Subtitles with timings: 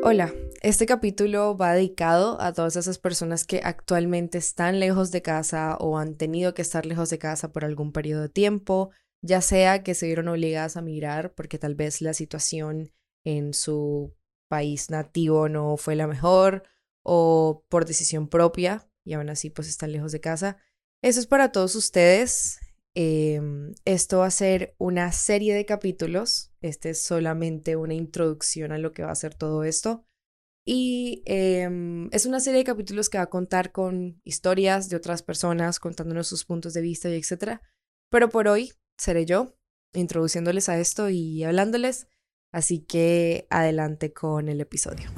[0.00, 5.76] Hola, este capítulo va dedicado a todas esas personas que actualmente están lejos de casa
[5.80, 8.90] o han tenido que estar lejos de casa por algún periodo de tiempo,
[9.22, 12.92] ya sea que se vieron obligadas a migrar porque tal vez la situación
[13.24, 14.14] en su
[14.48, 16.62] país nativo no fue la mejor
[17.02, 20.58] o por decisión propia y aún así pues están lejos de casa.
[21.02, 22.60] Eso es para todos ustedes.
[23.00, 26.52] Em, esto va a ser una serie de capítulos.
[26.60, 30.04] Este es solamente una introducción a lo que va a ser todo esto.
[30.66, 35.22] Y em, es una serie de capítulos que va a contar con historias de otras
[35.22, 37.62] personas, contándonos sus puntos de vista y etcétera.
[38.10, 39.54] Pero por hoy seré yo
[39.94, 42.08] introduciéndoles a esto y hablándoles.
[42.52, 45.08] Así que adelante con el episodio.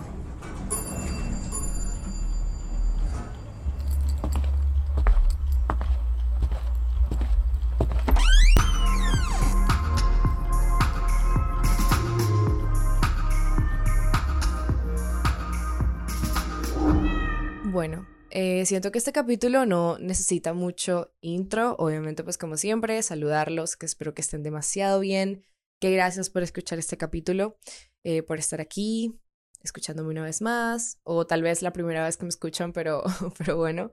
[17.70, 23.76] Bueno, eh, siento que este capítulo no necesita mucho intro, obviamente pues como siempre, saludarlos,
[23.76, 25.44] que espero que estén demasiado bien,
[25.80, 27.60] que gracias por escuchar este capítulo,
[28.02, 29.20] eh, por estar aquí,
[29.62, 33.04] escuchándome una vez más, o tal vez la primera vez que me escuchan, pero,
[33.38, 33.92] pero bueno,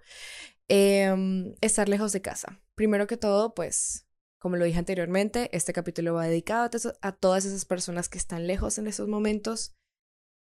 [0.67, 2.59] em, estar lejos de casa.
[2.73, 4.07] Primero que todo, pues,
[4.39, 6.67] como lo dije anteriormente, este capítulo va dedicado
[7.01, 9.75] a, todas esas personas que están lejos en esos momentos.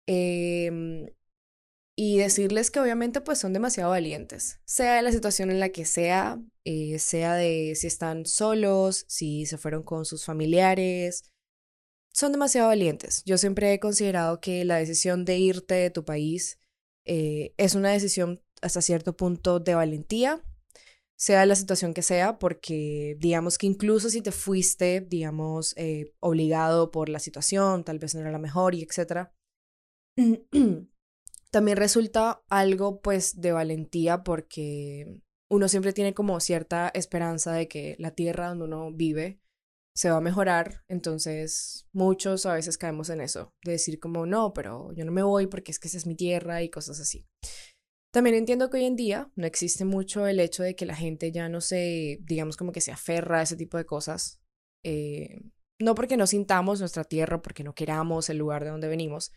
[0.07, 1.13] Eh,
[1.99, 5.87] y decirles que obviamente pues son demasiado valientes, sea de la situación en la que
[5.87, 11.25] sea, eh, sea de si están solos, si se fueron con sus familiares,
[12.13, 13.23] son demasiado valientes.
[13.25, 16.59] Yo siempre he considerado que la decisión de irte de tu país
[17.07, 20.43] eh, es una decisión hasta cierto punto de valentía,
[21.19, 26.91] sea la situación que sea, porque digamos que incluso si te fuiste, digamos, eh, obligado
[26.91, 29.35] por la situación, tal vez no era la mejor y etcétera.
[31.57, 37.97] también resulta algo pues de valentía porque uno siempre tiene como cierta esperanza de que
[37.99, 39.41] la tierra donde uno vive
[39.95, 44.53] se va a mejorar, entonces muchos a veces caemos en eso, de decir como no,
[44.53, 47.25] pero yo no me voy porque es que esa es mi tierra y cosas así.
[48.13, 51.33] También entiendo que hoy en día no existe mucho el hecho de que la gente
[51.33, 54.43] ya no se, digamos como que se aferra a ese tipo de cosas,
[54.85, 55.41] eh,
[55.81, 59.33] no porque no sintamos nuestra tierra, porque no queramos el lugar de donde venimos,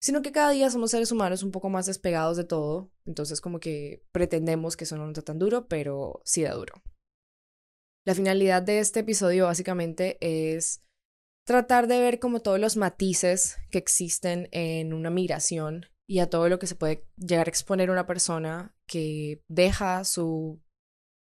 [0.00, 3.58] sino que cada día somos seres humanos un poco más despegados de todo, entonces como
[3.60, 6.74] que pretendemos que eso no está tan duro, pero sí da duro.
[8.06, 10.82] La finalidad de este episodio básicamente es
[11.46, 16.48] tratar de ver como todos los matices que existen en una migración y a todo
[16.48, 20.62] lo que se puede llegar a exponer una persona que deja su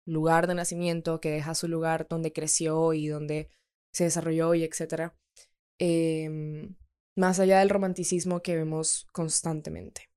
[0.06, 3.50] lugar de nacimiento, que deja su lugar donde creció y donde
[3.92, 5.16] se desarrolló y etcétera.
[5.80, 6.68] Eh,
[7.18, 10.08] más allá del romanticismo que vemos constantemente.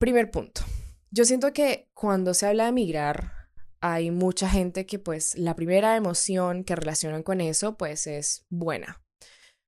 [0.00, 0.62] Primer punto.
[1.10, 3.32] Yo siento que cuando se habla de migrar,
[3.80, 9.02] hay mucha gente que pues la primera emoción que relacionan con eso pues es buena.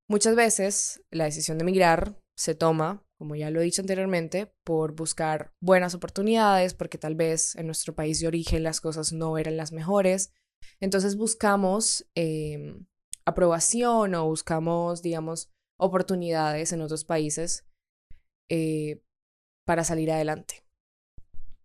[0.09, 4.95] Muchas veces la decisión de migrar se toma, como ya lo he dicho anteriormente, por
[4.95, 9.57] buscar buenas oportunidades, porque tal vez en nuestro país de origen las cosas no eran
[9.57, 10.33] las mejores.
[10.81, 12.87] Entonces buscamos em,
[13.27, 17.67] aprobación o buscamos, digamos, oportunidades en otros países
[18.51, 19.03] eh,
[19.67, 20.65] para salir adelante.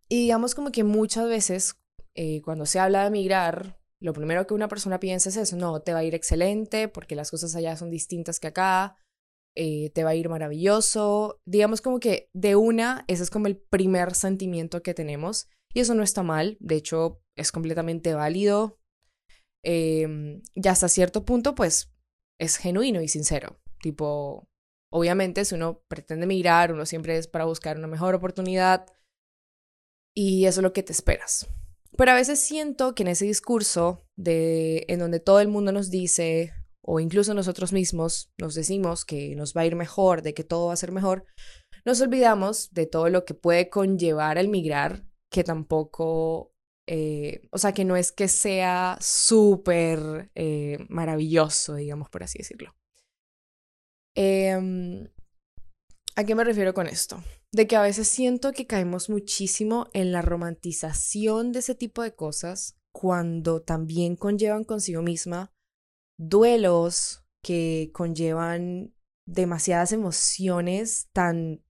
[0.10, 1.80] Y digamos como que muchas veces
[2.16, 5.82] eh, cuando se habla de migrar, lo primero que una persona piensa es eso, no,
[5.82, 8.98] te va a ir excelente porque las cosas allá son distintas que acá,
[9.56, 11.40] eh, te va a ir maravilloso.
[11.48, 15.96] Digamos como que de una, ese es como el primer sentimiento que tenemos y eso
[15.96, 18.78] no está mal, de hecho es completamente válido.
[19.66, 21.92] Eh, y hasta cierto punto, pues
[22.40, 23.63] es genuino y sincero.
[23.84, 24.48] Tipo,
[24.90, 28.86] obviamente, si uno pretende migrar, uno siempre es para buscar una mejor oportunidad
[30.16, 31.50] y eso es lo que te esperas.
[31.98, 35.90] Pero a veces siento que en ese discurso de en donde todo el mundo nos
[35.90, 40.46] dice o incluso nosotros mismos nos decimos que nos va a ir mejor, de que
[40.46, 41.26] todo va a ser mejor,
[41.84, 46.54] nos olvidamos de todo lo que puede conllevar el migrar, que tampoco,
[46.88, 52.74] eh, o sea, que no es que sea súper eh, maravilloso, digamos por así decirlo.
[54.16, 55.08] Em,
[56.16, 57.24] ¿A qué me refiero con esto?
[57.52, 62.16] De que a veces siento que caemos muchísimo en la romantización de ese tipo de
[62.16, 65.52] cosas cuando también conllevan consigo misma
[66.20, 68.94] duelos que conllevan
[69.28, 71.64] demasiadas emociones tan,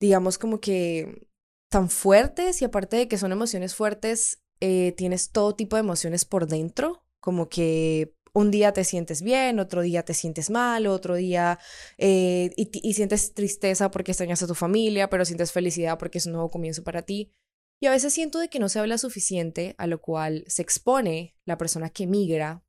[0.00, 1.26] digamos como que
[1.70, 6.24] tan fuertes y aparte de que son emociones fuertes, eh, tienes todo tipo de emociones
[6.24, 11.16] por dentro, como que un día te sientes bien, otro día te sientes mal, otro
[11.16, 11.58] día
[11.98, 16.26] eh, y, y, sientes tristeza porque extrañas a tu familia, pero sientes felicidad porque es
[16.26, 17.32] un nuevo comienzo para ti.
[17.80, 21.36] Y a veces siento de que no se habla suficiente, a lo cual se expone
[21.44, 22.64] la persona que migra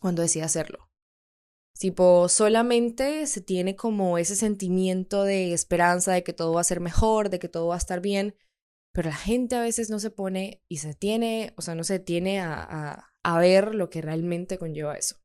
[0.00, 0.90] cuando decide hacerlo.
[1.78, 6.80] Tipo, solamente se tiene como ese sentimiento de esperanza de que todo va a ser
[6.80, 8.34] mejor, de que todo va a estar bien,
[8.92, 11.98] pero la gente a veces no se pone y se tiene, o sea, no se
[11.98, 15.16] tiene a, a, ver lo que realmente conlleva eso.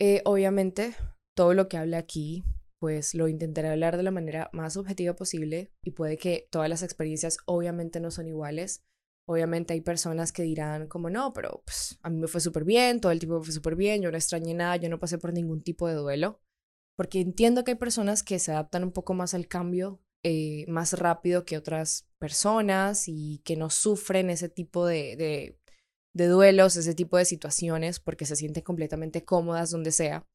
[0.00, 0.94] Eh, obviamente,
[1.34, 2.44] todo lo que hable aquí,
[2.78, 6.82] pues lo intentaré hablar de la manera más objetiva posible y puede que todas las
[6.82, 8.84] experiencias obviamente no son iguales.
[9.26, 13.00] Obviamente hay personas que dirán como no, pero pues a mí me fue súper bien,
[13.00, 15.32] todo el tiempo me fue súper bien, yo no extrañé nada, yo no pasé por
[15.32, 16.42] ningún tipo de duelo.
[16.96, 20.94] Porque entiendo que hay personas que se adaptan un poco más al cambio eh, más
[20.94, 25.58] rápido que otras personas y que no sufren ese tipo de,
[26.14, 30.26] de, duelos, ese tipo de situaciones, porque se sienten completamente cómodas donde sea.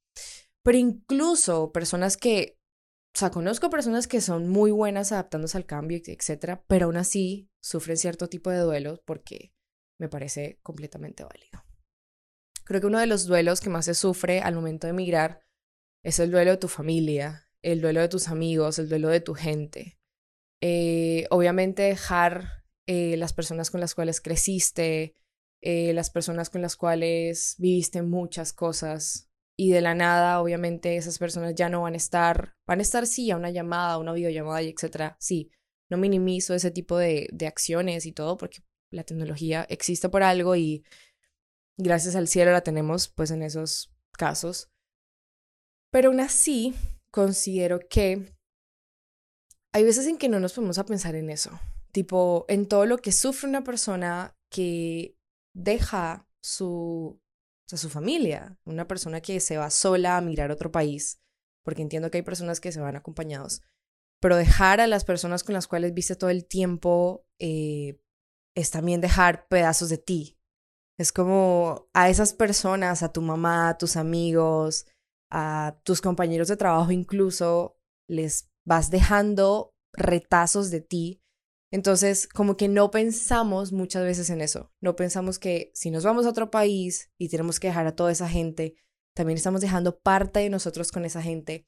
[0.62, 2.60] Pero incluso personas que,
[3.16, 7.50] o sea, conozco personas que son muy buenas adaptándose al cambio, etcétera, pero aún así
[7.60, 9.54] sufren cierto tipo de duelos porque
[10.00, 11.64] me parece completamente válido.
[12.64, 15.42] Creo que uno de los duelos que más se sufre al momento de emigrar
[16.04, 19.34] es el duelo de tu familia, el duelo de tus amigos, el duelo de tu
[19.34, 20.00] gente.
[20.62, 25.16] Eh, obviamente dejar eh, las personas con las cuales creciste,
[25.62, 31.20] eh, las personas con las cuales viviste muchas cosas y de la nada, obviamente, esas
[31.20, 34.14] personas ya no van a estar, van a estar sí a una llamada, a una
[34.14, 35.18] videollamada y etcétera.
[35.20, 35.52] Sí,
[35.90, 38.60] no minimizo ese tipo de, de acciones y todo porque
[38.90, 40.86] la tecnología existe por algo y
[41.78, 44.70] gracias al cielo la tenemos pues en esos casos.
[45.92, 46.74] Pero aún así,
[47.12, 48.36] considero que
[49.72, 51.60] hay veces en que no nos podemos a pensar en eso,
[51.92, 55.16] tipo en todo lo que sufre una persona que
[55.54, 57.22] deja su,
[57.68, 61.22] su familia, una persona que se va sola a mirar otro país,
[61.64, 63.62] porque entiendo que hay personas que se van acompañados,
[64.20, 68.02] pero dejar a las personas con las cuales viste todo el tiempo eh,
[68.56, 70.38] es también dejar pedazos de ti.
[70.98, 74.86] Es como a esas personas, a tu mamá, a tus amigos,
[75.30, 77.78] a tus compañeros de trabajo incluso
[78.08, 81.22] les vas dejando retazos de ti.
[81.72, 84.72] Entonces, como que no pensamos muchas veces en eso.
[84.82, 88.12] No pensamos que si nos vamos a otro país y tenemos que dejar a toda
[88.12, 88.76] esa gente,
[89.16, 91.68] también estamos dejando parte de nosotros con esa gente.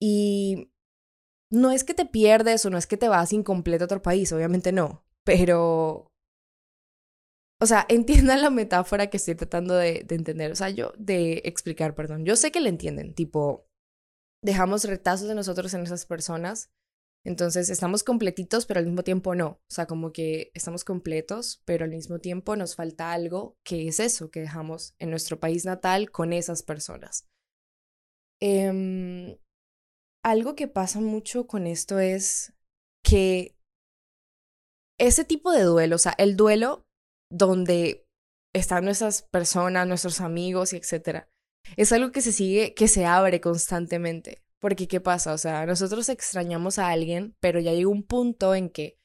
[0.00, 0.72] Y
[1.50, 4.32] no es que te pierdes o no es que te vas incompleto a otro país,
[4.32, 6.10] obviamente no, pero
[7.60, 11.94] o sea, entiendan la metáfora que estoy tratando de, entender, o sea, yo, de explicar,
[11.94, 12.24] perdón.
[12.24, 13.66] Yo sé que la entienden, tipo,
[14.42, 16.70] dejamos retazos de nosotros en esas personas,
[17.26, 19.46] entonces estamos completitos, pero al mismo tiempo no.
[19.48, 23.98] O sea, como que estamos completos, pero al mismo tiempo nos falta algo que es
[23.98, 27.26] eso que dejamos en nuestro país natal con esas personas.
[28.42, 29.38] Em,
[30.22, 32.52] algo que pasa mucho con esto es
[33.02, 33.56] que
[34.98, 36.84] ese tipo de duelo, o sea, el duelo
[37.30, 38.06] donde
[38.52, 41.28] están nuestras personas, nuestros amigos y etcétera.
[41.76, 44.42] Es algo que se sigue, que se abre constantemente.
[44.60, 45.34] Porque, ¿qué pasa?
[45.34, 48.98] O sea, nosotros extrañamos a alguien, pero ya llega un punto en que,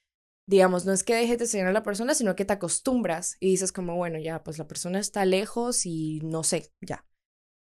[0.48, 3.50] digamos, no es que dejes de extrañar a la persona, sino que te acostumbras y
[3.52, 7.06] dices como, bueno, ya, pues la persona está lejos y no sé, ya.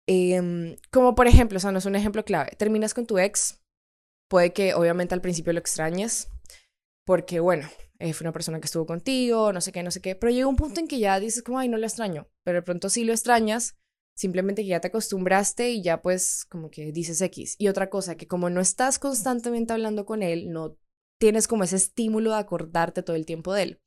[0.06, 3.60] Em, como por ejemplo, o sea, no es un ejemplo clave, terminas con tu ex,
[4.28, 6.28] puede que obviamente al principio lo extrañes,
[7.04, 7.68] porque bueno,
[8.02, 10.48] eh, fue una persona que estuvo contigo, no sé qué, no sé qué, pero llega
[10.48, 13.04] un punto en que ya dices como, ay, no lo extraño, pero de pronto sí
[13.04, 13.78] lo extrañas,
[14.16, 17.54] simplemente que ya te acostumbraste y ya pues como que dices X.
[17.58, 20.76] Y otra cosa, que como no estás constantemente hablando con él, no
[21.20, 23.80] tienes como ese estímulo de acordarte todo el tiempo de él.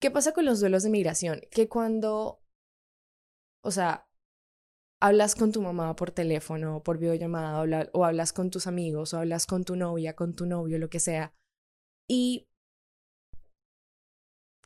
[0.00, 1.40] ¿Qué pasa con los duelos de migración?
[1.52, 2.42] Que cuando,
[3.62, 4.08] o sea,
[5.00, 9.46] hablas con tu mamá por teléfono, por videollamada, o hablas con tus amigos, o hablas
[9.46, 11.32] con tu novia, con tu novio, lo que sea,
[12.08, 12.48] y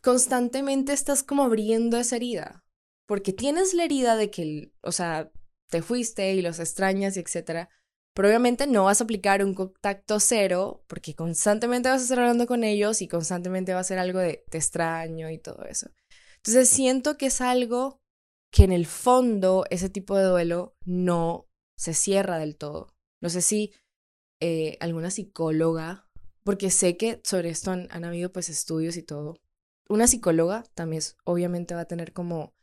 [0.00, 2.64] constantemente estás como abriendo esa herida,
[3.06, 5.30] porque tienes la herida de que, o sea,
[5.68, 7.70] te fuiste y los extrañas y etcétera,
[8.14, 12.46] pero obviamente no vas a aplicar un contacto cero porque constantemente vas a estar hablando
[12.46, 15.90] con ellos y constantemente va a ser algo de te extraño y todo eso.
[16.36, 18.00] Entonces siento que es algo
[18.52, 22.88] que en el fondo ese tipo de duelo no se cierra del todo.
[23.22, 23.72] No sé si
[24.40, 26.08] eh, alguna psicóloga,
[26.42, 29.36] porque sé que sobre esto han, han habido pues estudios y todo,
[29.90, 32.54] una psicóloga también obviamente va a tener como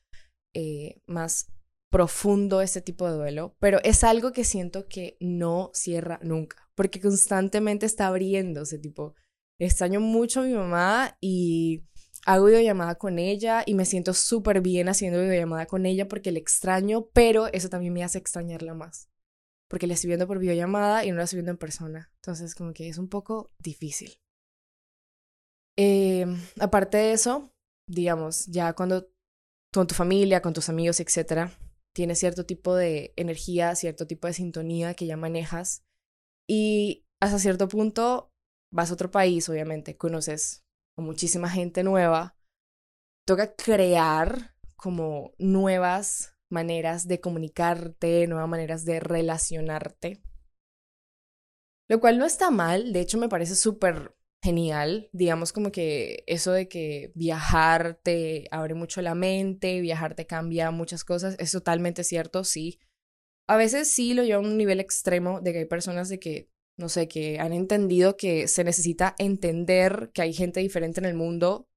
[0.53, 1.51] eh, más
[1.89, 7.00] profundo este tipo de duelo, pero es algo que siento que no cierra nunca, porque
[7.00, 9.15] constantemente está abriéndose, tipo,
[9.60, 11.84] extraño mucho a mi mamá y
[12.25, 16.39] hago videollamada con ella y me siento súper bien haciendo videollamada con ella porque le
[16.39, 19.10] extraño, pero eso también me hace extrañarla más.
[19.69, 22.10] Porque la estoy viendo por videollamada y no la estoy viendo en persona.
[22.15, 24.17] Entonces, como que es un poco difícil.
[25.77, 27.53] Em, aparte de eso,
[27.88, 29.07] digamos, ya cuando
[29.72, 31.51] con tu familia, con tus amigos, etcétera,
[31.93, 35.84] tienes cierto tipo de energía, cierto tipo de sintonía que ya manejas
[36.50, 38.31] y hasta cierto punto
[38.72, 40.65] vas a otro país, obviamente, conoces
[40.98, 42.36] muchísima gente nueva,
[43.25, 50.24] toca crear como nuevas maneras de comunicarte, nuevas maneras de relacionarte.
[51.89, 56.51] Lo cual no está mal, de hecho me parece súper genial, digamos como que eso
[56.51, 62.03] de que viajar te abre mucho la mente, viajar te cambia muchas cosas, es totalmente
[62.03, 62.79] cierto, sí.
[63.48, 66.50] A veces sí lo llevo a un nivel extremo de que hay personas de que
[66.77, 71.15] no sé, que han entendido que se necesita entender que hay gente diferente en el
[71.15, 71.67] mundo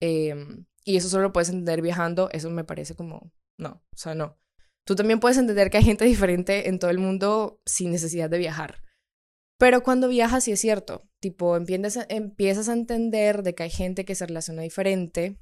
[0.00, 4.14] em, y eso solo lo puedes entender viajando, eso me parece como, no, o sea,
[4.14, 4.38] no.
[4.86, 8.38] Tú también puedes entender que hay gente diferente en todo el mundo sin necesidad de
[8.38, 8.82] viajar.
[9.58, 14.14] Pero cuando viajas sí es cierto, tipo, empiezas a, entender de que hay gente que
[14.14, 15.36] se relaciona diferente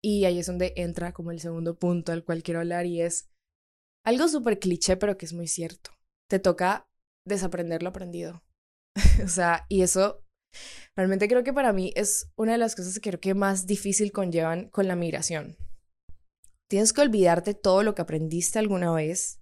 [0.00, 3.28] y ahí es donde entra como el segundo punto al cual quiero hablar y es
[4.04, 5.90] algo súper cliché pero que es muy cierto.
[6.28, 6.88] Te toca
[7.26, 8.44] desaprender lo aprendido.
[9.24, 10.24] o sea, y eso
[10.96, 14.12] realmente creo que para mí es una de las cosas que creo que más difícil
[14.12, 15.56] conllevan con la migración.
[16.68, 19.37] Tienes que olvidarte todo lo que aprendiste alguna vez.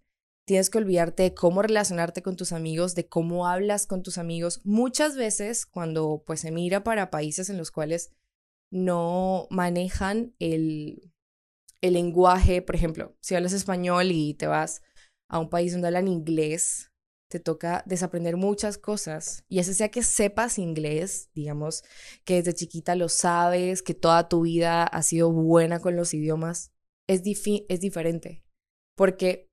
[0.47, 4.61] Tienes que olvidarte de cómo relacionarte con tus amigos, de cómo hablas con tus amigos.
[4.65, 8.13] Muchas veces cuando pues se mira para países en los cuales
[8.71, 11.13] no manejan el,
[11.81, 14.83] el lenguaje, por ejemplo, si hablas español y te vas
[15.29, 16.93] a un país donde hablan inglés,
[17.29, 19.45] te toca desaprender muchas cosas.
[19.49, 21.83] Y ese sea que sepas inglés, digamos,
[22.25, 26.73] que desde chiquita lo sabes, que toda tu vida ha sido buena con los idiomas,
[27.09, 27.23] es,
[27.69, 28.45] es diferente.
[28.95, 29.46] Porque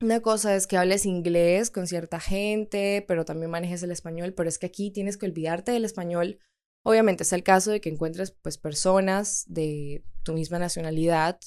[0.00, 4.48] una cosa es que hables inglés con cierta gente, pero también manejes el español, pero
[4.48, 6.38] es que aquí tienes que olvidarte del español.
[6.84, 11.40] Obviamente es el caso de que encuentres pues personas de tu misma nacionalidad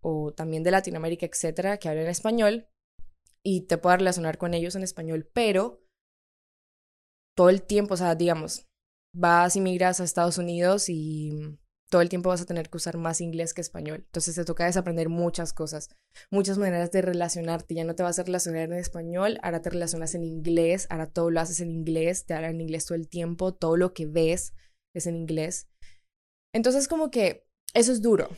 [0.00, 2.68] o también de Latinoamérica, etcétera, que hablen español,
[3.42, 5.80] y te puedas relacionar con ellos en español, pero
[7.36, 8.66] todo el tiempo, o sea, digamos,
[9.14, 11.58] vas y migras a Estados Unidos y
[11.90, 14.02] todo el tiempo vas a tener que usar más inglés que español.
[14.04, 15.88] Entonces te toca desaprender muchas cosas,
[16.30, 17.74] muchas maneras de relacionarte.
[17.74, 21.30] Ya no te vas a relacionar en español, ahora te relacionas en inglés, ahora todo
[21.30, 24.54] lo haces en inglés, te hablan en inglés todo el tiempo, todo lo que ves
[24.94, 25.68] es en inglés.
[26.54, 28.28] Entonces como que eso es duro.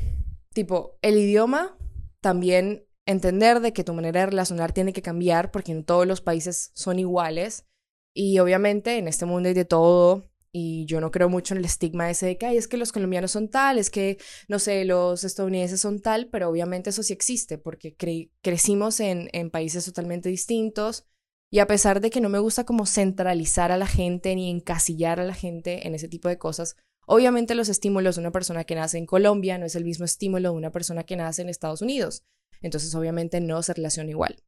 [0.53, 1.77] Tipo, el idioma
[2.21, 6.21] también entender de que tu manera de relacionar tiene que cambiar porque en todos los
[6.21, 7.67] países son iguales
[8.15, 11.65] y obviamente en este mundo hay de todo y yo no creo mucho en el
[11.65, 15.25] estigma ese de que es que los colombianos son tal, es que no sé, los
[15.25, 17.97] estadounidenses son tal, pero obviamente eso sí existe porque
[18.43, 21.07] crecimos en, en países totalmente distintos
[21.53, 25.21] y a pesar de que no me gusta como centralizar a la gente ni encasillar
[25.21, 26.77] a la gente en ese tipo de cosas,
[27.07, 30.51] obviamente los estímulos de una persona que nace en Colombia no es el mismo estímulo
[30.51, 32.25] de una persona que nace en Estados Unidos
[32.61, 34.43] entonces obviamente no se relaciona igual.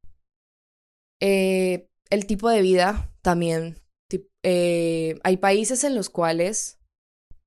[1.21, 3.77] Eh, el tipo de vida también.
[4.43, 6.81] Eh, hay países en los cuales,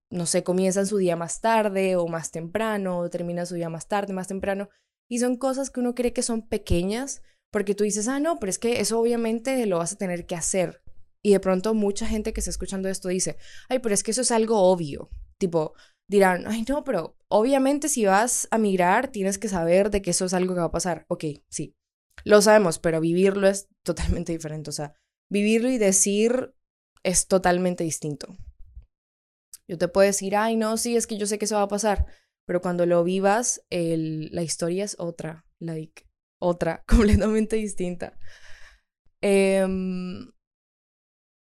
[0.09, 3.87] no sé, comienzan su día más tarde o más temprano, o terminan su día más
[3.87, 4.69] tarde, más temprano,
[5.09, 7.21] y son cosas que uno cree que son pequeñas,
[7.51, 10.35] porque tú dices, ah, no, pero es que eso obviamente lo vas a tener que
[10.35, 10.81] hacer.
[11.23, 13.37] Y de pronto mucha gente que está escuchando esto dice,
[13.69, 15.09] ay, pero es que eso es algo obvio.
[15.37, 15.73] Tipo,
[16.07, 20.25] dirán, ay no, pero obviamente si vas a migrar tienes que saber de que eso
[20.25, 21.05] es algo que va a pasar.
[21.07, 21.75] Ok, sí,
[22.23, 24.69] lo sabemos, pero vivirlo es totalmente diferente.
[24.69, 24.93] O sea,
[25.29, 26.54] vivirlo y decir
[27.05, 28.35] es totalmente distinto.
[29.67, 31.67] Yo te puedo decir, ay no, sí, es que yo sé que eso va a
[31.67, 32.05] pasar,
[32.45, 36.07] pero cuando lo vivas, la historia es otra, like,
[36.41, 38.17] otra, completamente distinta.
[39.21, 40.31] Em,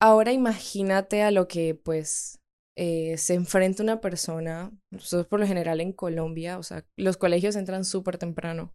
[0.00, 2.40] ahora imagínate a lo que pues
[2.76, 7.56] eh, se enfrenta una persona, nosotros por lo general en Colombia, o sea, los colegios
[7.56, 8.74] entran súper temprano,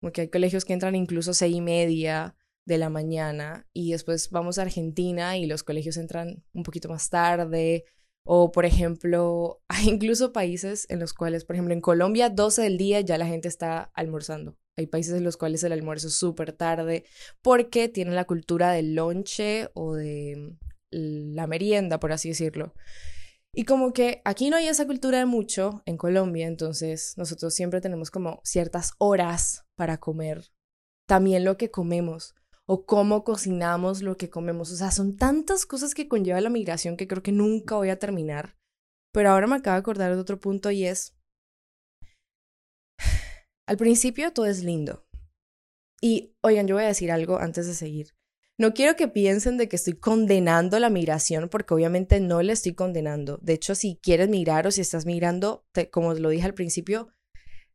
[0.00, 2.36] porque hay colegios que entran incluso seis y media
[2.68, 7.08] de la mañana y después vamos a Argentina y los colegios entran un poquito más
[7.08, 7.86] tarde.
[8.24, 12.76] O, por ejemplo, hay incluso países en los cuales, por ejemplo, en Colombia, 12 del
[12.76, 14.58] día ya la gente está almorzando.
[14.76, 17.04] Hay países en los cuales el almuerzo es súper tarde
[17.42, 20.56] porque tienen la cultura del lonche o de
[20.90, 22.74] la merienda, por así decirlo.
[23.54, 27.80] Y como que aquí no hay esa cultura de mucho en Colombia, entonces nosotros siempre
[27.80, 30.52] tenemos como ciertas horas para comer.
[31.08, 32.34] También lo que comemos
[32.70, 34.70] o cómo cocinamos lo que comemos.
[34.70, 37.98] O sea, son tantas cosas que conlleva la migración que creo que nunca voy a
[37.98, 38.56] terminar.
[39.12, 41.16] pero ahora me acabo de acordar de otro punto y es,
[43.66, 45.08] al principio todo es lindo.
[46.00, 48.14] Y oigan, yo voy a decir algo antes de seguir.
[48.60, 52.74] No quiero que piensen de que estoy condenando la migración, porque obviamente no le estoy
[52.74, 53.38] condenando.
[53.40, 57.08] De hecho, si quieres migrar o si estás migrando, como lo dije al principio,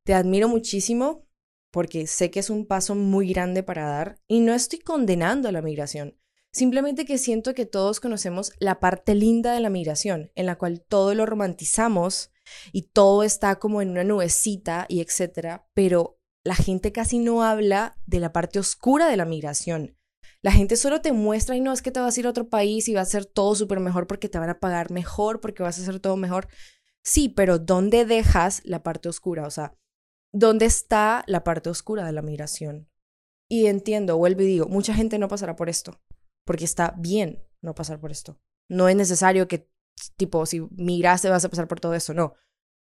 [0.06, 1.26] te admiro muchísimo
[1.74, 5.64] porque sé que es un paso muy grande para dar y no estoy condenando la
[5.64, 6.20] migración.
[6.52, 10.86] Simplemente que siento que todos conocemos la parte linda de la migración, en la cual
[10.88, 12.32] todo lo romantizamos
[12.72, 17.98] y todo está como en una nubecita y etcétera, pero la gente casi no habla
[18.06, 19.98] de la parte oscura de la migración.
[20.44, 22.50] La gente solo te muestra y no es que te vas a ir a otro
[22.50, 25.64] país y va a ser todo súper mejor porque te van a pagar mejor, porque
[25.64, 26.50] vas a hacer todo mejor.
[27.02, 29.48] Sí, pero ¿dónde dejas la parte oscura?
[29.48, 29.74] O sea,
[30.34, 32.90] ¿dónde está la parte oscura de la migración?
[33.48, 36.02] Y entiendo, vuelvo y digo, mucha gente no pasará por esto,
[36.44, 38.40] porque está bien no pasar por esto.
[38.68, 39.70] No es necesario que,
[40.18, 42.34] tipo, si migraste vas a pasar por todo eso, no.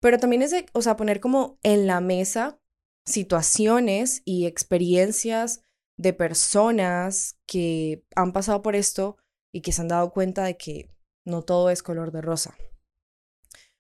[0.01, 2.61] Pero también es, de, o sea, poner como en la mesa
[3.07, 5.63] situaciones y experiencias
[5.97, 9.17] de personas que han pasado por esto
[9.53, 10.91] y que se han dado cuenta de que
[11.25, 12.57] no todo es color de rosa.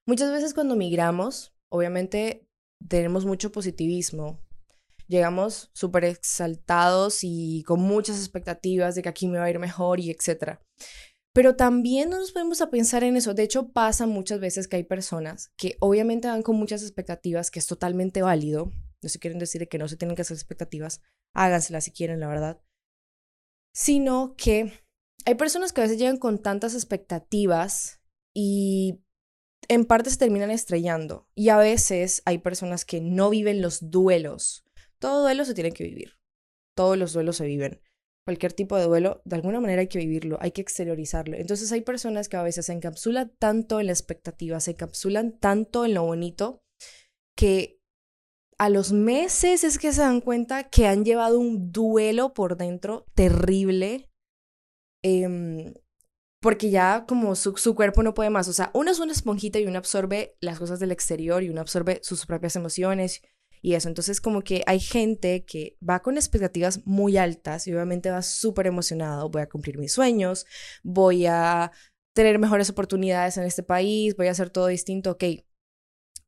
[0.07, 2.48] Muchas veces cuando migramos, obviamente
[2.87, 4.41] tenemos mucho positivismo,
[5.09, 10.01] llegamos súper exaltados y con muchas expectativas de que aquí me va a ir mejor
[10.01, 10.61] y etcétera.
[11.33, 13.35] Pero también no nos podemos a pensar en eso.
[13.35, 17.59] De hecho, pasa muchas veces que hay personas que obviamente van con muchas expectativas, que
[17.59, 21.01] es totalmente válido, no se quieren decir que no se tienen que hacer expectativas,
[21.35, 22.61] háganselas si quieren, la verdad.
[23.73, 24.73] Sino que
[25.25, 28.01] hay personas que a veces llegan con tantas expectativas
[28.35, 29.01] y
[29.69, 31.29] en parte se terminan estrellando.
[31.35, 34.65] Y a veces hay personas que no viven los duelos.
[34.99, 36.15] Todo duelo se tiene que vivir.
[36.75, 37.81] Todos los duelos se viven.
[38.25, 41.37] Cualquier tipo de duelo, de alguna manera hay que vivirlo, hay que exteriorizarlo.
[41.37, 45.87] Entonces hay personas que a veces se encapsulan tanto en la expectativa, se encapsulan tanto
[45.87, 46.63] en lo bonito,
[47.35, 47.81] que
[48.59, 53.07] a los meses es que se dan cuenta que han llevado un duelo por dentro
[53.15, 54.11] terrible.
[55.03, 55.73] Em,
[56.41, 58.49] porque ya como su, su, cuerpo no puede más.
[58.49, 61.61] O sea, uno es una esponjita y uno absorbe las cosas del exterior y uno
[61.61, 63.23] absorbe sus propias emociones
[63.63, 63.89] y eso.
[63.89, 68.67] Entonces como que hay gente que va con expectativas muy altas y obviamente va súper
[68.67, 69.31] emocionado.
[69.31, 70.47] Voy a cumplir mis sueños,
[70.83, 71.73] voy a
[72.15, 75.13] tener mejores oportunidades en este país, voy a hacer todo distinto.
[75.13, 75.25] Ok,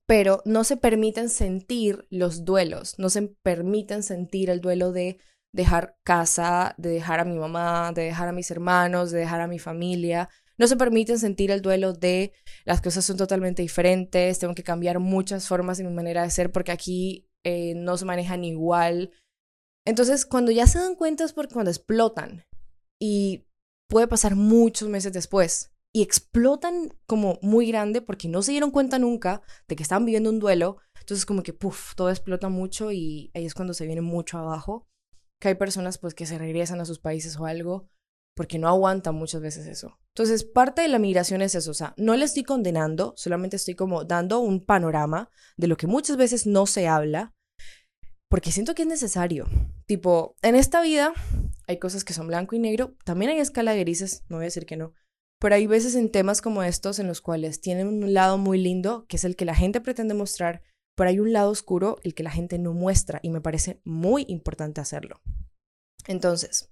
[0.07, 5.19] pero no se permiten sentir los duelos, no se permiten sentir el duelo de
[5.53, 9.47] dejar casa, de dejar a mi mamá, de dejar a mis hermanos, de dejar a
[9.47, 10.29] mi familia.
[10.59, 12.33] No se permiten sentir el duelo de
[12.65, 16.53] las cosas son totalmente diferentes, tengo que cambiar muchas formas de mi manera de ser
[16.53, 19.11] porque aquí eh, no se manejan igual.
[19.87, 22.45] Entonces, cuando ya se dan cuenta es porque cuando explotan
[23.01, 23.47] y
[23.89, 28.99] puede pasar muchos meses después y explotan como muy grande porque no se dieron cuenta
[28.99, 30.77] nunca de que estaban viviendo un duelo.
[31.01, 34.87] Entonces como que, puff, todo explota mucho y ahí es cuando se viene mucho abajo.
[35.41, 37.89] Que hay personas pues que se regresan a sus países o algo
[38.37, 39.99] porque no aguantan muchas veces eso.
[40.15, 43.75] Entonces parte de la migración es eso, o sea, no le estoy condenando, solamente estoy
[43.75, 47.35] como dando un panorama de lo que muchas veces no se habla
[48.29, 49.49] porque siento que es necesario.
[49.87, 51.13] Tipo, en esta vida
[51.67, 54.47] hay cosas que son blanco y negro, también hay escala de grises, no voy a
[54.47, 54.95] decir que no,
[55.41, 59.07] pero hay veces en temas como estos en los cuales tienen un lado muy lindo,
[59.09, 60.63] que es el que la gente pretende mostrar,
[61.01, 64.27] pero hay un lado oscuro, el que la gente no muestra, y me parece muy
[64.29, 65.23] importante hacerlo.
[66.07, 66.71] Entonces,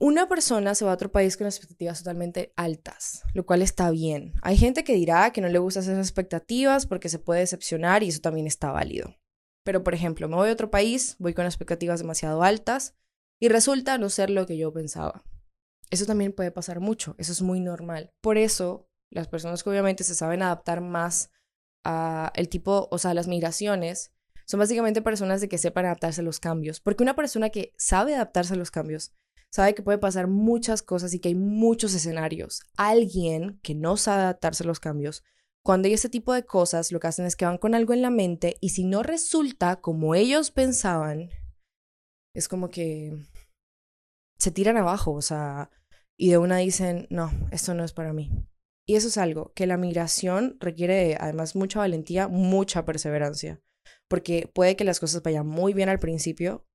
[0.00, 4.34] una persona se va a otro país con expectativas totalmente altas, lo cual está bien.
[4.42, 8.10] Hay gente que dirá que no le gustan esas expectativas porque se puede decepcionar y
[8.10, 9.16] eso también está válido.
[9.64, 12.94] Pero, por ejemplo, me voy a otro país, voy con expectativas demasiado altas
[13.40, 15.24] y resulta no ser lo que yo pensaba.
[15.90, 18.12] Eso también puede pasar mucho, eso es muy normal.
[18.20, 21.32] Por eso, las personas que obviamente se saben adaptar más
[21.84, 24.12] el tipo, o sea, las migraciones,
[24.46, 26.80] son básicamente personas de que sepan adaptarse a los cambios.
[26.80, 29.12] Porque una persona que sabe adaptarse a los cambios,
[29.50, 32.62] sabe que puede pasar muchas cosas y que hay muchos escenarios.
[32.76, 35.22] Alguien que no sabe adaptarse a los cambios,
[35.62, 38.02] cuando hay ese tipo de cosas, lo que hacen es que van con algo en
[38.02, 41.30] la mente y si no resulta como ellos pensaban,
[42.34, 43.12] es como que
[44.38, 45.70] se tiran abajo, o sea,
[46.16, 48.30] y de una dicen, no, esto no es para mí.
[48.90, 53.62] Y eso es algo que la migración requiere además mucha valentía, mucha perseverancia,
[54.08, 56.66] porque puede que las cosas vayan muy bien al principio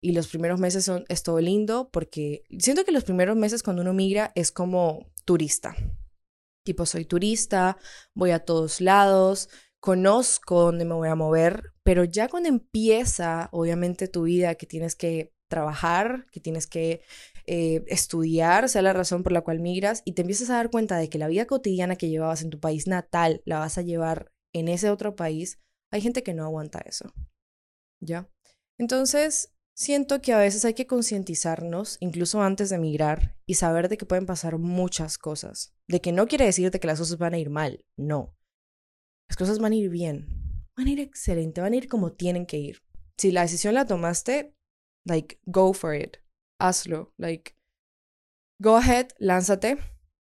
[0.00, 3.82] y los primeros meses son, es todo lindo, porque siento que los primeros meses cuando
[3.82, 5.74] uno migra es como turista.
[6.64, 7.76] Tipo, soy turista,
[8.14, 9.48] voy a todos lados,
[9.80, 14.94] conozco dónde me voy a mover, pero ya cuando empieza, obviamente, tu vida, que tienes
[14.94, 17.02] que trabajar, que tienes que
[17.46, 20.96] eh, estudiar, sea la razón por la cual migras, y te empiezas a dar cuenta
[20.96, 24.32] de que la vida cotidiana que llevabas en tu país natal la vas a llevar
[24.52, 25.60] en ese otro país,
[25.92, 27.12] hay gente que no aguanta eso.
[28.00, 28.28] ¿Ya?
[28.78, 33.96] Entonces, siento que a veces hay que concientizarnos, incluso antes de emigrar, y saber de
[33.96, 35.74] que pueden pasar muchas cosas.
[35.88, 38.36] De que no quiere decirte que las cosas van a ir mal, no.
[39.28, 40.26] Las cosas van a ir bien,
[40.76, 42.82] van a ir excelente, van a ir como tienen que ir.
[43.18, 44.54] Si la decisión la tomaste,
[45.04, 46.16] like, go for it.
[46.66, 47.54] Hazlo, like,
[48.58, 49.76] go ahead, lánzate.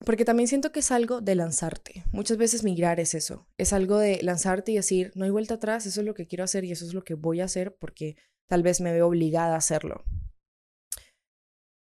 [0.06, 2.06] Porque también siento que es algo de lanzarte.
[2.14, 3.46] Muchas veces migrar es eso.
[3.58, 6.46] Es algo de lanzarte y decir, no hay vuelta atrás, eso es lo que quiero
[6.46, 8.16] hacer y eso es lo que voy a hacer porque
[8.48, 10.06] tal vez me veo obligada a hacerlo.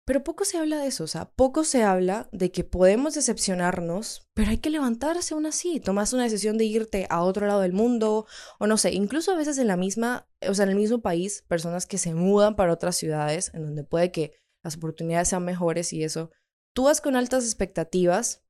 [0.05, 4.27] Pero poco se habla de eso, o sea, poco se habla de que podemos decepcionarnos,
[4.33, 5.79] pero hay que levantarse aún así.
[5.79, 8.25] Tomas una decisión de irte a otro lado del mundo,
[8.59, 11.43] o no sé, incluso a veces en la misma, o sea, en el mismo país,
[11.47, 14.33] personas que se mudan para otras ciudades, en donde puede que
[14.63, 16.31] las oportunidades sean mejores y eso.
[16.73, 18.43] Tú vas con altas expectativas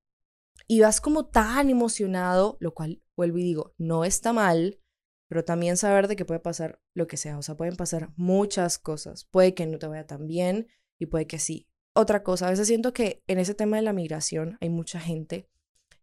[0.68, 4.80] y vas como tan emocionado, lo cual vuelvo y digo, no está mal,
[5.28, 8.78] pero también saber de que puede pasar lo que sea, o sea, pueden pasar muchas
[8.78, 9.26] cosas.
[9.26, 10.68] Puede que no te vaya tan bien,
[11.02, 11.68] y puede que sí.
[11.96, 15.50] Otra cosa, a veces siento que en ese tema de la migración hay mucha gente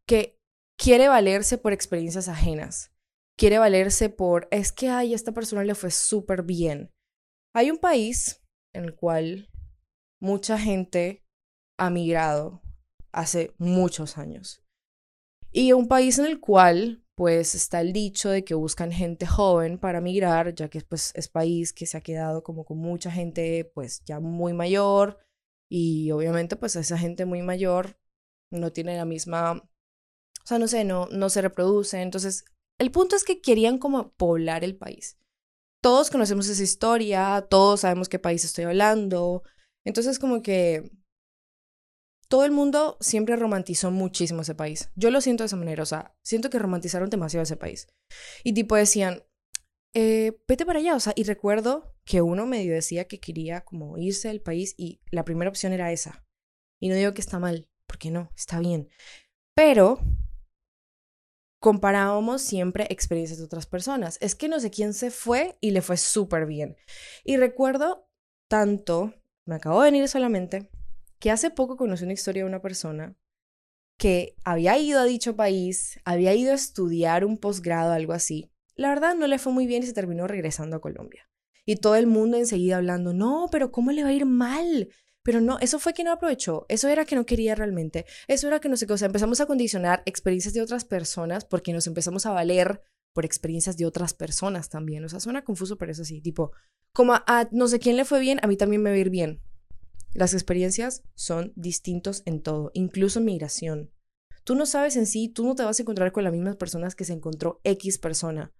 [0.07, 0.37] que
[0.77, 2.93] quiere valerse por experiencias ajenas,
[3.39, 6.91] quiere valerse por, es que a esta persona le fue súper bien.
[7.55, 8.43] Hay un país
[8.75, 9.49] en el cual
[10.21, 11.25] mucha gente
[11.79, 12.61] ha migrado
[13.13, 14.65] hace muchos años.
[15.53, 19.77] Y un país en el cual pues está el dicho de que buscan gente joven
[19.77, 23.69] para migrar, ya que pues es país que se ha quedado como con mucha gente
[23.75, 25.19] pues ya muy mayor
[25.69, 27.99] y obviamente pues esa gente muy mayor
[28.53, 32.01] no tiene la misma, o sea, no sé, no, no se reproduce.
[32.01, 32.45] Entonces,
[32.79, 35.19] el punto es que querían como poblar el país.
[35.83, 39.43] Todos conocemos esa historia, todos sabemos qué país estoy hablando.
[39.85, 40.93] Entonces, como que
[42.29, 44.91] todo el mundo siempre romantizó muchísimo ese país.
[44.95, 47.89] Yo lo siento de esa manera, o sea, siento que romantizaron demasiado ese país.
[48.45, 49.25] Y tipo decían,
[49.95, 53.97] eh, vete para allá, o sea, y recuerdo que uno medio decía que quería como
[53.99, 56.25] irse del país y la primera opción era esa.
[56.81, 58.89] Y no digo que está mal, porque no, está bien.
[59.55, 59.99] Pero
[61.61, 64.19] comparábamos siempre experiencias de otras personas.
[64.21, 66.77] Es que no sé quién se fue y le fue súper bien.
[67.25, 68.09] Y recuerdo
[68.49, 69.15] tanto,
[69.45, 70.71] me acabo de venir solamente,
[71.19, 73.17] que hace poco conocí una historia de una persona
[73.99, 78.51] que había ido a dicho país, había ido a estudiar un posgrado, algo así.
[78.77, 81.29] La verdad no le fue muy bien y se terminó regresando a Colombia.
[81.67, 84.89] Y todo el mundo enseguida hablando, no, pero ¿cómo le va a ir mal?
[85.23, 88.61] Pero no, eso fue que no aprovechó, eso era que no quería realmente, eso era
[88.61, 91.87] que no sé qué, o sea, empezamos a condicionar experiencias de otras personas porque nos
[91.87, 92.81] empezamos a valer
[93.13, 95.05] por experiencias de otras personas también.
[95.05, 96.53] O sea, suena confuso, pero es así, tipo,
[96.93, 99.11] como a no sé quién le fue bien, a mí también me va a ir
[99.11, 99.41] bien.
[100.15, 103.91] Las experiencias son distintos en todo, incluso en migración.
[104.45, 106.95] Tú no sabes en sí, tú no te vas a encontrar con las mismas personas
[106.95, 108.53] que se encontró X persona.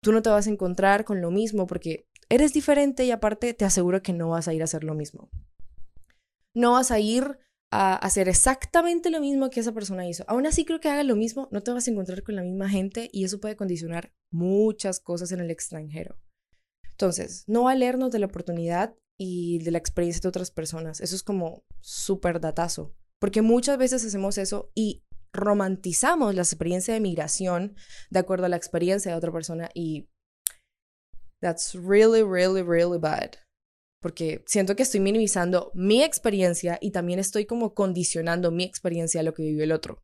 [0.00, 3.64] Tú no te vas a encontrar con lo mismo porque eres diferente y aparte te
[3.64, 5.30] aseguro que no vas a ir a hacer lo mismo.
[6.54, 7.38] No vas a ir
[7.72, 10.24] a hacer exactamente lo mismo que esa persona hizo.
[10.28, 12.68] Aún así creo que haga lo mismo, no te vas a encontrar con la misma
[12.68, 16.18] gente y eso puede condicionar muchas cosas en el extranjero.
[16.90, 21.00] Entonces, no valernos de la oportunidad y de la experiencia de otras personas.
[21.00, 26.98] Eso es como súper datazo, porque muchas veces hacemos eso y romantizamos la experiencia de
[26.98, 27.76] migración
[28.10, 30.08] de acuerdo a la experiencia de otra persona y
[31.40, 33.30] that's really, really, really bad.
[34.02, 39.22] Porque siento que estoy minimizando mi experiencia y también estoy como condicionando mi experiencia a
[39.22, 40.02] lo que vivió el otro.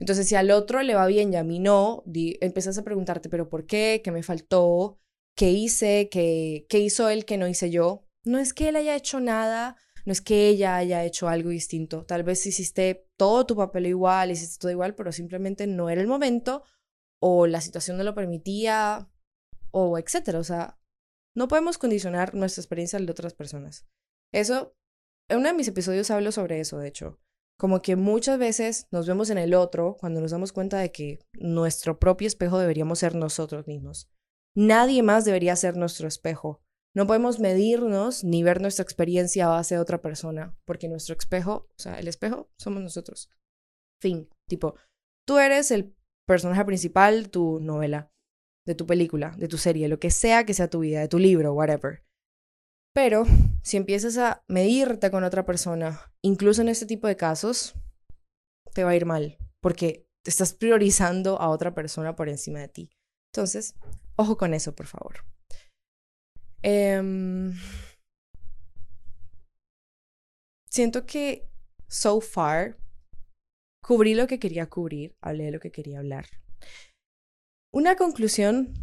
[0.00, 2.02] Entonces, si al otro le va bien y a mí no,
[2.40, 4.00] empiezas a preguntarte, pero ¿por qué?
[4.02, 4.98] ¿Qué me faltó?
[5.36, 6.08] ¿Qué hice?
[6.10, 8.07] ¿Qué, ¿Qué hizo él que no hice yo?
[8.28, 12.04] No es que él haya hecho nada, no es que ella haya hecho algo distinto.
[12.04, 16.06] Tal vez hiciste todo tu papel igual, hiciste todo igual, pero simplemente no era el
[16.06, 16.62] momento
[17.22, 19.10] o la situación no lo permitía
[19.70, 20.40] o etcétera.
[20.40, 20.78] O sea,
[21.34, 23.86] no podemos condicionar nuestra experiencia de otras personas.
[24.30, 24.76] Eso,
[25.30, 27.18] en uno de mis episodios hablo sobre eso, de hecho.
[27.58, 31.18] Como que muchas veces nos vemos en el otro cuando nos damos cuenta de que
[31.32, 34.10] nuestro propio espejo deberíamos ser nosotros mismos.
[34.54, 36.62] Nadie más debería ser nuestro espejo.
[36.98, 41.68] No podemos medirnos ni ver nuestra experiencia a base de otra persona, porque nuestro espejo,
[41.70, 43.30] o sea, el espejo somos nosotros.
[44.02, 44.74] Fin, tipo,
[45.24, 45.94] tú eres el
[46.26, 48.10] personaje principal de tu novela,
[48.66, 51.20] de tu película, de tu serie, lo que sea que sea tu vida, de tu
[51.20, 52.04] libro, whatever.
[52.92, 53.26] Pero
[53.62, 57.76] si empiezas a medirte con otra persona, incluso en este tipo de casos,
[58.74, 62.68] te va a ir mal, porque te estás priorizando a otra persona por encima de
[62.68, 62.90] ti.
[63.32, 63.76] Entonces,
[64.16, 65.28] ojo con eso, por favor.
[66.62, 67.52] Em,
[70.70, 71.48] siento que
[71.88, 72.76] so far
[73.82, 76.26] cubrí lo que quería cubrir, hablé de lo que quería hablar.
[77.72, 78.74] Una conclusión,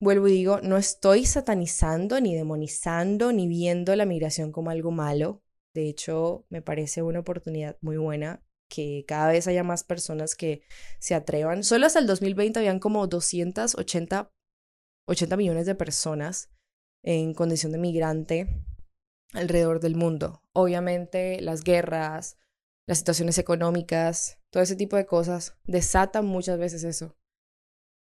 [0.00, 5.42] vuelvo y digo, no estoy satanizando, ni demonizando, ni viendo la migración como algo malo.
[5.74, 10.62] De hecho, me parece una oportunidad muy buena que cada vez haya más personas que
[10.98, 11.62] se atrevan.
[11.64, 14.32] Solo hasta el 2020 habían como 280
[15.06, 16.50] 80 millones de personas
[17.08, 18.48] en condición de migrante
[19.32, 20.42] alrededor del mundo.
[20.52, 22.36] Obviamente las guerras,
[22.86, 27.16] las situaciones económicas, todo ese tipo de cosas desatan muchas veces eso.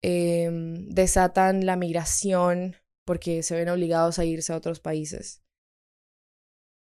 [0.02, 5.42] Em, desatan la migración porque se ven obligados a irse a otros países.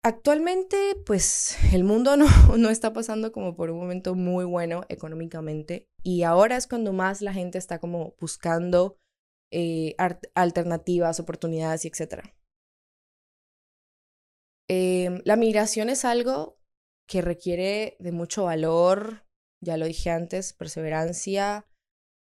[0.04, 2.26] Actualmente, pues el mundo no,
[2.58, 7.22] no está pasando como por un momento muy bueno económicamente y ahora es cuando más
[7.22, 8.98] la gente está como buscando
[9.54, 9.96] eh,
[10.34, 12.24] alternativas, oportunidades y etc.
[14.68, 16.58] Em, la migración es algo
[17.08, 19.28] que requiere de mucho valor,
[19.62, 21.68] ya lo dije antes, perseverancia,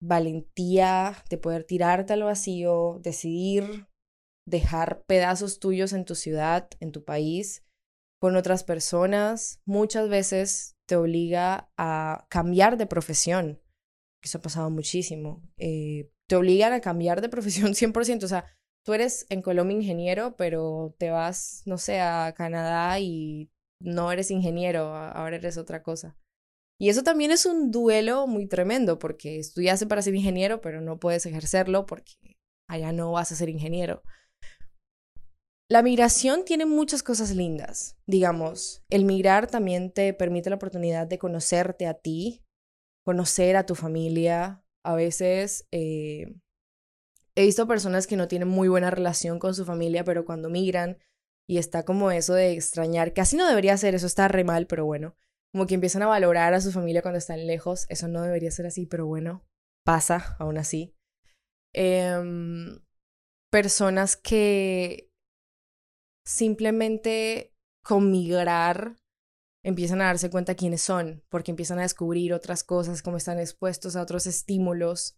[0.02, 3.86] valentía de poder tirarte al vacío, decidir
[4.46, 7.64] dejar pedazos tuyos en tu ciudad, en tu país,
[8.20, 9.60] con otras personas.
[9.64, 13.62] Muchas veces te obliga a cambiar de profesión.
[14.22, 15.42] Eso ha pasado muchísimo.
[15.58, 18.24] Eh, te obligan a cambiar de profesión 100%.
[18.24, 18.44] O sea,
[18.84, 24.32] tú eres en Colombia ingeniero, pero te vas, no sé, a Canadá y no eres
[24.32, 26.16] ingeniero, ahora eres otra cosa.
[26.76, 30.98] Y eso también es un duelo muy tremendo, porque estudiaste para ser ingeniero, pero no
[30.98, 32.14] puedes ejercerlo porque
[32.68, 34.02] allá no vas a ser ingeniero.
[35.70, 37.96] La migración tiene muchas cosas lindas.
[38.06, 42.42] Digamos, el migrar también te permite la oportunidad de conocerte a ti,
[43.04, 46.34] conocer a tu familia, a veces eh,
[47.34, 50.98] he visto personas que no tienen muy buena relación con su familia, pero cuando migran
[51.46, 54.84] y está como eso de extrañar, casi no debería ser, eso está re mal, pero
[54.86, 55.16] bueno,
[55.52, 58.66] como que empiezan a valorar a su familia cuando están lejos, eso no debería ser
[58.66, 59.44] así, pero bueno,
[59.84, 60.94] pasa aún así.
[61.72, 62.80] Em,
[63.50, 65.10] personas que
[66.26, 68.96] simplemente con migrar
[69.64, 73.96] empiezan a darse cuenta quiénes son, porque empiezan a descubrir otras cosas, cómo están expuestos
[73.96, 75.16] a otros estímulos,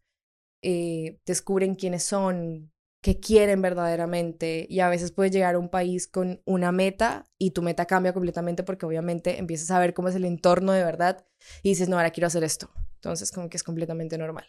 [0.63, 6.07] eh, descubren quiénes son, qué quieren verdaderamente, y a veces puedes llegar a un país
[6.07, 10.15] con una meta y tu meta cambia completamente porque obviamente empiezas a ver cómo es
[10.15, 11.27] el entorno de verdad
[11.63, 12.71] y dices, no, ahora quiero hacer esto.
[12.95, 14.47] Entonces, como que es completamente normal.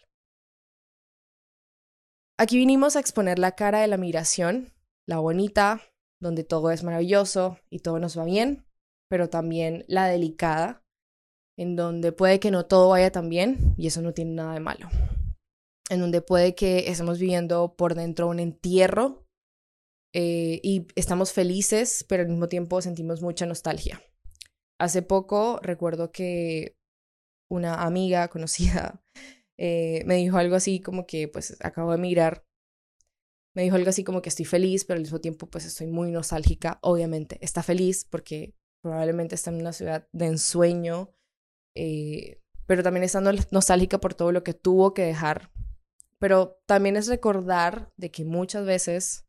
[2.38, 4.72] Aquí vinimos a exponer la cara de la migración,
[5.06, 5.82] la bonita,
[6.20, 8.67] donde todo es maravilloso y todo nos va bien,
[9.08, 10.82] pero también la delicada,
[11.58, 14.60] en donde puede que no todo vaya tan bien y eso no tiene nada de
[14.60, 14.88] malo.
[15.90, 19.24] En donde puede que estemos viviendo por dentro un entierro
[20.14, 24.02] eh, y estamos felices, pero al mismo tiempo sentimos mucha nostalgia.
[24.78, 26.76] Hace poco recuerdo que
[27.50, 29.02] una amiga conocida
[29.58, 32.44] eh, me dijo algo así como que pues acabo de emigrar.
[33.56, 36.12] Me dijo algo así como que estoy feliz, pero al mismo tiempo pues estoy muy
[36.12, 36.78] nostálgica.
[36.82, 41.10] Obviamente está feliz porque probablemente está en una ciudad de ensueño,
[41.74, 45.50] eh, pero también estando nostálgica por todo lo que tuvo que dejar.
[46.18, 49.24] Pero también es recordar de que muchas veces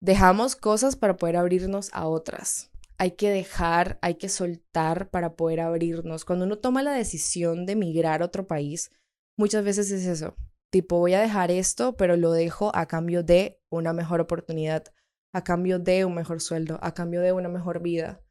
[0.00, 2.70] dejamos cosas para poder abrirnos a otras.
[2.98, 6.24] Hay que dejar, hay que soltar para poder abrirnos.
[6.24, 8.90] Cuando uno toma la decisión de emigrar a otro país,
[9.38, 10.36] muchas veces es eso.
[10.70, 14.84] Tipo, voy a dejar esto, pero lo dejo a cambio de una mejor oportunidad,
[15.32, 18.22] a cambio de un mejor sueldo, a cambio de una mejor vida.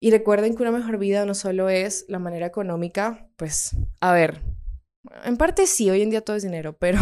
[0.00, 4.40] Y recuerden que una mejor vida no solo es la manera económica, pues, a ver,
[5.24, 7.00] en parte sí, hoy en día todo es dinero, pero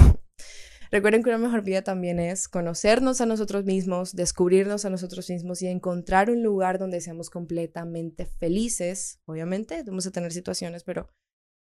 [0.91, 5.61] recuerden que una mejor vida también es conocernos a nosotros mismos, descubrirnos a nosotros mismos
[5.61, 9.21] y encontrar un lugar donde seamos completamente felices.
[9.27, 11.11] Obviamente, vamos a tener situaciones, pero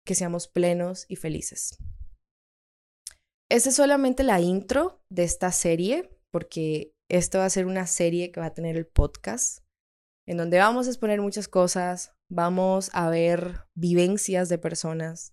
[0.06, 1.78] que seamos plenos y felices.
[3.50, 8.30] Esa es solamente la intro de esta serie, porque esto va a ser una serie
[8.30, 9.64] que va a tener el podcast
[10.28, 15.32] en donde vamos a exponer muchas cosas, vamos a ver vivencias de personas.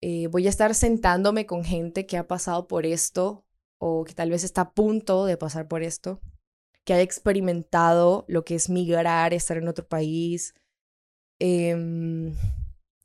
[0.00, 3.44] Eh, voy a estar sentándome con gente que ha pasado por esto
[3.80, 6.20] o que tal vez está a punto de pasar por esto,
[6.84, 10.54] que haya experimentado lo que es migrar, estar en otro país.
[11.40, 12.32] Em,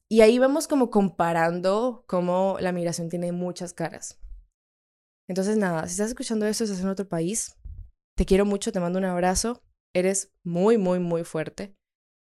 [0.08, 4.20] y ahí vamos como comparando cómo la migración tiene muchas caras.
[5.28, 7.56] Entonces, nada, si estás escuchando esto, estás en otro país,
[8.16, 11.76] te quiero mucho, te mando un abrazo Eres muy, muy, muy fuerte.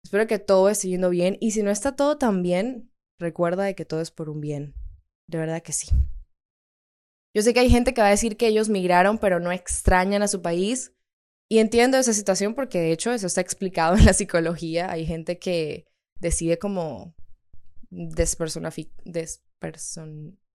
[0.04, 1.38] Espero que todo esté yendo bien.
[1.39, 4.76] Y si no está todo tan bien, recuerda de que todo es por un bien.
[5.28, 5.88] De verdad que sí.
[7.36, 10.22] Yo sé que hay gente que va a decir que ellos migraron, pero no extrañan
[10.22, 10.94] a su país.
[11.50, 14.91] Y entiendo esa situación porque de hecho eso está explicado en la psicología.
[14.91, 15.86] Hay gente que
[16.20, 17.15] decide como
[17.89, 18.63] desperson...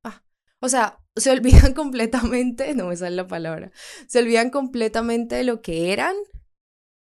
[0.05, 0.23] Ah,
[0.61, 3.73] o sea, se olvidan completamente, no me sale la palabra,
[4.07, 6.15] se olvidan completamente de lo que eran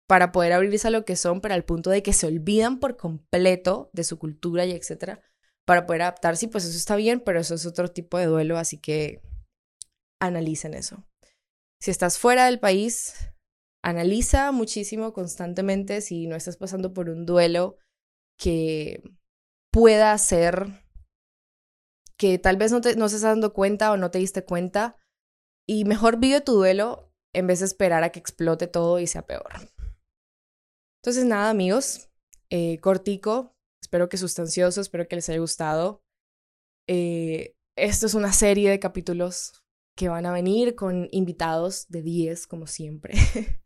[0.10, 2.98] para poder abrirse a lo que son, pero al punto de que se olvidan por
[2.98, 5.22] completo de su cultura y etcétera,
[5.67, 6.48] para poder adaptarse.
[6.48, 9.22] Pues eso está bien, pero eso es otro tipo de duelo, así que
[10.19, 11.06] analicen eso.
[11.80, 13.13] Si estás fuera del país,
[13.84, 17.78] analiza muchísimo constantemente si no estás pasando por un duelo
[18.39, 19.04] que
[19.72, 20.88] pueda ser
[22.17, 24.95] que tal vez no, te, no estás dando cuenta o no te diste cuenta
[25.67, 29.28] y mejor vive tu duelo en vez de esperar a que explote todo y sea
[29.28, 29.54] peor.
[31.10, 32.08] Entonces, nada, amigos,
[32.52, 36.04] eh, cortico, espero que sustancioso, espero que les haya gustado.
[36.88, 39.63] Eh, esto es una serie de capítulos
[39.98, 43.15] que van a venir con invitados de 10, como siempre.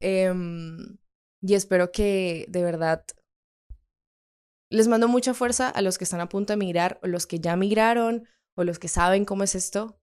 [0.00, 0.98] Em,
[1.40, 3.06] y espero que de verdad
[4.70, 7.40] les mando mucha fuerza a los que están a punto de migrar, o los que
[7.40, 9.98] ya migraron, o los que saben cómo es esto.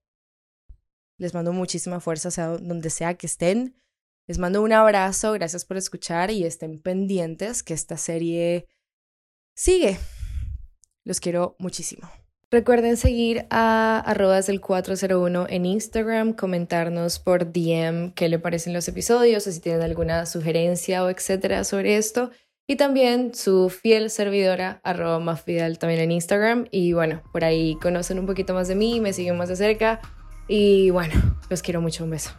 [1.19, 3.79] Les mando muchísima fuerza, sea donde sea que estén.
[4.25, 8.67] Les mando un abrazo, gracias por escuchar y estén pendientes que esta serie
[9.53, 9.97] sigue.
[11.03, 12.09] Los quiero muchísimo.
[12.49, 18.87] Recuerden seguir a arrobas del 401 en Instagram, comentarnos por DM qué le parecen los
[18.87, 22.29] episodios o si tienen alguna sugerencia o etcétera sobre esto.
[22.65, 26.67] Y también su fiel servidora, arroba más también en Instagram.
[26.71, 29.99] Y bueno, por ahí conocen un poquito más de mí, me siguen más de cerca.
[30.47, 31.13] Y bueno,
[31.49, 32.05] los quiero mucho.
[32.05, 32.29] Un beso.